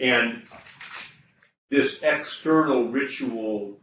[0.00, 0.42] and
[1.70, 3.78] this external ritual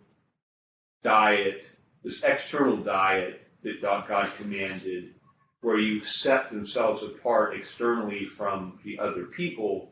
[1.04, 1.66] diet,
[2.04, 5.14] this external diet that God commanded,
[5.62, 9.92] where you set themselves apart externally from the other people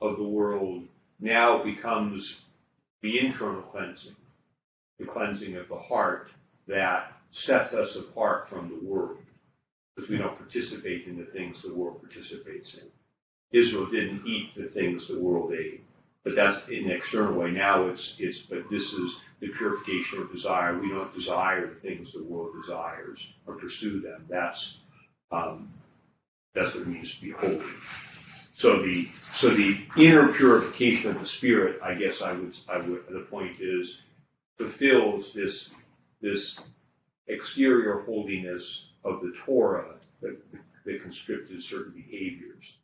[0.00, 0.84] of the world,
[1.20, 2.40] now becomes
[3.02, 4.16] the internal cleansing,
[4.98, 6.30] the cleansing of the heart
[6.66, 9.18] that sets us apart from the world,
[9.94, 12.84] because we don't participate in the things the world participates in.
[13.52, 15.84] Israel didn't eat the things the world ate,
[16.24, 17.50] but that's in an external way.
[17.50, 20.78] Now it's it's but this is the purification of desire.
[20.78, 24.24] We don't desire the things the world desires or pursue them.
[24.28, 24.78] That's
[25.30, 25.72] um,
[26.54, 27.64] that's what it means to be holy.
[28.54, 33.04] So the so the inner purification of the spirit, I guess I would I would
[33.08, 33.98] the point is
[34.56, 35.70] fulfills this
[36.20, 36.58] this
[37.28, 40.36] exterior holiness of the Torah that,
[40.84, 42.78] that constricted certain behaviors.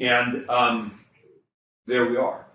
[0.00, 1.00] And um,
[1.86, 2.46] there we are.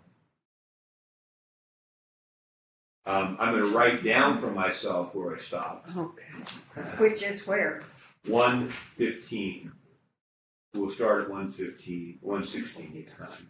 [3.05, 5.89] Um, I'm going to write down for myself where I stopped.
[5.97, 6.23] Okay.
[6.99, 7.81] Which is where?
[8.27, 9.71] 115.
[10.75, 13.47] We'll start at 115, 116 each time.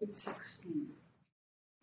[0.00, 0.88] It's sixteen.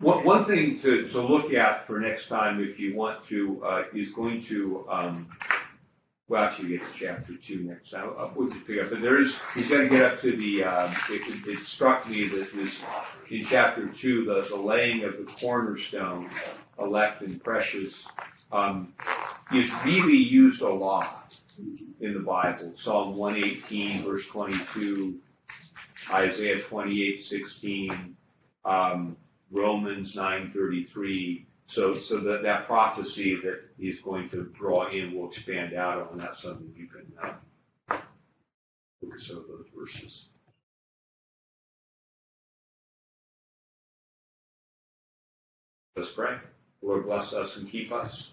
[0.01, 3.83] One, one thing to, to look at for next time, if you want to, uh,
[3.93, 5.29] is going to, um,
[6.27, 8.09] well, actually, get to chapter two next time.
[8.17, 10.63] Uh, we'll just pick up, but there is, you've got to get up to the,
[10.63, 12.81] um, it, it struck me that this,
[13.29, 16.27] in chapter two, the, the laying of the cornerstone,
[16.79, 18.07] elect and precious,
[18.51, 18.93] um,
[19.53, 21.35] is really used a lot
[21.99, 22.73] in the Bible.
[22.75, 25.19] Psalm one eighteen, verse twenty-two,
[26.11, 28.15] Isaiah twenty-eight, sixteen,
[28.65, 29.15] um,
[29.51, 31.45] Romans nine thirty-three.
[31.67, 36.17] So, so that, that prophecy that he's going to draw in will expand out on.
[36.17, 37.97] That's something you can, uh,
[39.01, 40.27] look at some of those verses.
[45.95, 46.35] Let's pray.
[46.81, 48.31] The Lord bless us and keep us.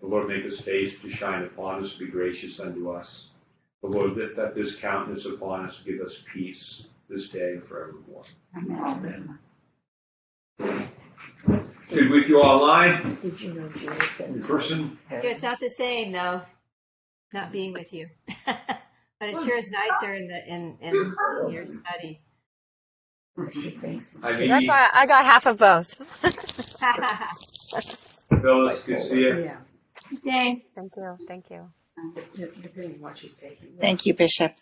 [0.00, 3.28] The Lord make his face to shine upon us, be gracious unto us.
[3.82, 8.24] The Lord lift up his countenance upon us, give us peace this day and forevermore.
[8.56, 9.38] Amen.
[9.38, 9.53] Good
[12.24, 14.98] with you all online, Did you know Julie in person?
[15.10, 16.42] Yeah, it's not the same though,
[17.32, 18.08] not being with you.
[18.46, 18.56] but
[19.20, 21.14] it sure is nicer in the in, in
[21.50, 22.20] your study.
[23.52, 24.16] she thinks?
[24.22, 25.94] I mean, That's why I got half of both.
[28.40, 29.44] Phyllis, good to see you.
[29.44, 29.56] Yeah.
[30.22, 30.62] Dang.
[30.74, 31.16] Thank you.
[31.26, 31.70] Thank you.
[32.34, 33.68] De- Depending on what she's taking.
[33.80, 34.52] Thank you, Bishop.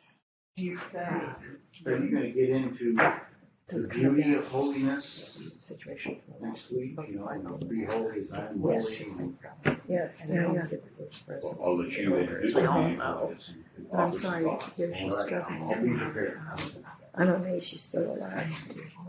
[0.59, 0.67] Uh, Are
[1.97, 2.95] you gonna get into
[3.73, 6.21] the beauty of holiness Situation.
[6.41, 6.97] next week?
[7.09, 8.99] You know, be holy as I am Yes.
[9.01, 9.35] holy.
[9.89, 10.67] Yeah, yeah, yeah.
[10.67, 11.57] Get the first person.
[11.63, 12.99] I'll let you introduce We all me.
[13.01, 13.29] Oh, oh.
[13.29, 13.37] know.
[13.91, 16.41] But I'm sorry to hear she's All right, I'll be prepared.
[17.15, 18.53] I don't know if she's still alive.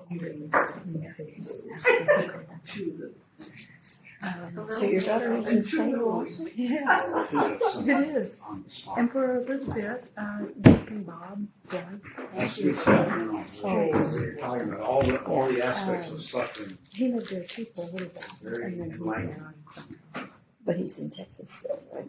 [4.23, 5.97] Um, so your daughter is in St.
[5.97, 6.39] Louis?
[6.55, 8.41] Yes, it is.
[8.63, 8.97] the spot.
[8.97, 11.99] And for a little bit, uh, Nick and Bob died.
[12.35, 13.43] That's good stuff, you know.
[13.43, 16.77] So We're talking about all the, all the aspects of suffering.
[16.93, 18.37] He lived there too for a little while.
[18.41, 19.37] Very And then he's enlightening.
[19.37, 19.97] now in something.
[20.65, 22.07] But he's in Texas still, right?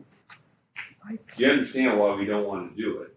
[1.36, 3.13] You understand why we don't want to do it.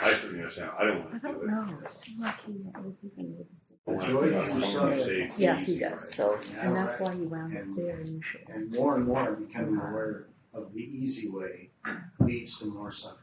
[0.00, 1.50] I certainly understand, I don't I want to don't do it.
[1.50, 1.78] know.
[1.84, 3.46] It seemed like he was even with
[3.88, 3.96] I us.
[3.96, 4.92] want Joy to for keep some.
[4.92, 5.38] it safe.
[5.38, 6.14] Yes, he does.
[6.14, 7.08] So Yeah, And that's right.
[7.08, 8.44] why you wound up there initially.
[8.48, 9.88] And more and more I'm becoming uh-huh.
[9.90, 11.98] aware of the easy way uh-huh.
[12.26, 13.20] leads to more suffering.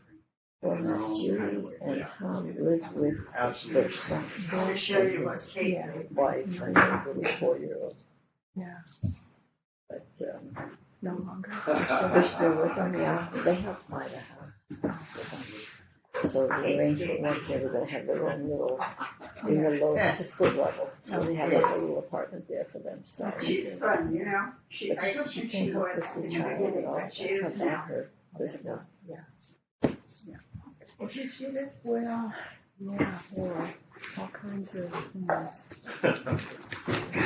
[0.61, 3.93] well, now Julie and Tom um, lives with their Absolutely.
[3.97, 5.91] son, To show you what Kate Yeah.
[5.91, 6.15] did.
[6.15, 7.95] wife, and their little four-year-old.
[8.55, 8.77] Yeah.
[9.89, 11.51] But um, No longer.
[11.67, 13.27] They're still with them, yeah.
[13.43, 14.99] They help buy the house.
[16.27, 18.79] So the arrangement was they were gonna have their own little,
[19.47, 20.89] in the low, it's a split level.
[21.01, 23.45] So they have like a little apartment there for themselves.
[23.45, 26.15] She's fun, you know, she, But I don't she think can't she help was us
[26.15, 26.99] in with the child at beginning, all.
[26.99, 27.81] but she That's is how bad now.
[27.81, 28.09] her,
[28.39, 28.79] this now.
[30.99, 31.81] Did you see this?
[31.83, 32.33] Well,
[32.79, 33.69] yeah, there were
[34.17, 34.93] all kinds of
[35.27, 35.73] things.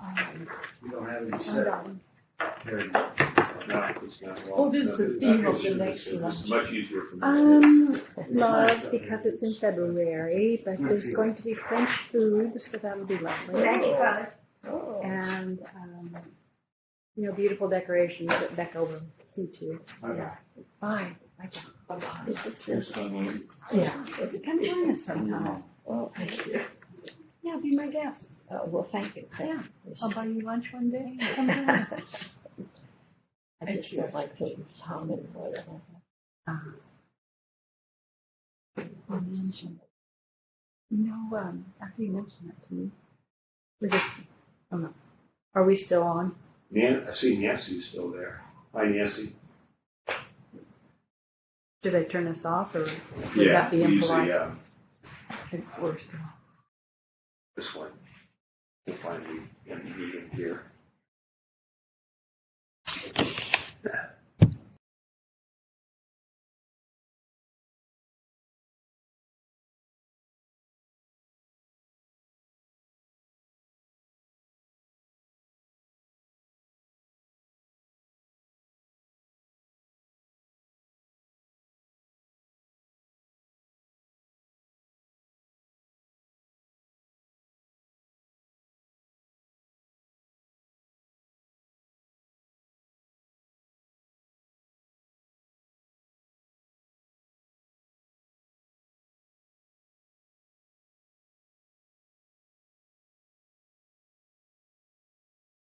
[0.00, 0.48] Um,
[0.82, 2.00] We don't have any hold set on.
[2.62, 2.90] Carrie.
[3.68, 4.42] No, it's not.
[4.52, 6.48] Oh, this is the It's- theme of it's- the next it's lunch.
[6.48, 7.22] Much easier for me.
[7.22, 7.94] Um,
[8.30, 13.18] love because it's in February, but there's going to be French food, so that'll be
[13.18, 13.60] lovely.
[13.60, 14.34] Thank you, Father.
[14.66, 15.00] Oh.
[15.02, 16.16] And, um,
[17.16, 19.80] you know, beautiful decorations that Beck over see to.
[20.00, 20.30] Bye-bye.
[20.80, 21.16] Bye.
[21.88, 21.98] Bye.
[22.26, 23.12] Is this the St.
[23.12, 23.60] Anne's?
[23.72, 23.90] Yeah.
[24.44, 25.62] Come join us sometime.
[25.86, 26.64] Oh, thank you.
[27.42, 28.32] Yeah, be my guest.
[28.50, 29.26] Uh, well, thank you.
[29.32, 29.62] Thank Yeah.
[30.02, 31.16] I'll buy you lunch one day.
[31.34, 32.30] Come join us.
[33.68, 35.80] I just don't like putting Tom in whatever.
[39.10, 39.78] mentioned.
[40.90, 42.90] No, um, after you mentioned that to me,
[43.80, 44.10] we're just,
[44.72, 44.94] oh no.
[45.54, 46.34] Are we still on?
[46.70, 48.42] Nan, I see Nancy's still there.
[48.74, 49.32] Hi, Nancy.
[51.84, 54.30] Should I turn this off or would Yeah, that be we usually, impolite?
[54.30, 54.50] uh,
[55.80, 56.20] We're still.
[57.56, 57.90] this one.
[58.86, 60.62] We'll finally end the meeting here.